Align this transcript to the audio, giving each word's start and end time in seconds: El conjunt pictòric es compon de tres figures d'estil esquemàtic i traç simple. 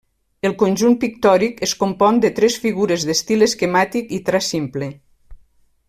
El 0.47 0.53
conjunt 0.61 0.95
pictòric 1.03 1.61
es 1.67 1.75
compon 1.83 2.17
de 2.23 2.31
tres 2.39 2.57
figures 2.65 3.05
d'estil 3.11 3.49
esquemàtic 3.49 4.17
i 4.19 4.23
traç 4.31 4.49
simple. 4.57 4.91